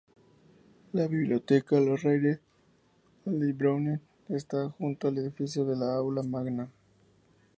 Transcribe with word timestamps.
La 0.93 1.07
biblioteca 1.07 1.79
Lorraine 1.79 2.39
Hanley-Browne 3.27 3.99
esta 4.29 4.57
a 4.57 4.63
la 4.63 4.69
junto 4.71 5.07
al 5.09 5.19
edificio 5.19 5.63
de 5.63 5.75
la 5.75 5.93
Aula 5.93 6.23
Magna. 6.23 6.71